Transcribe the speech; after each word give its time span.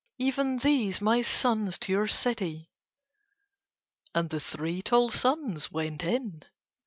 "Even 0.17 0.57
these 0.57 0.99
my 0.99 1.21
sons 1.21 1.77
to 1.77 1.91
your 1.91 2.07
city." 2.07 2.71
And 4.15 4.31
the 4.31 4.39
three 4.39 4.81
tall 4.81 5.09
sons 5.11 5.71
went 5.71 6.03
in. 6.03 6.41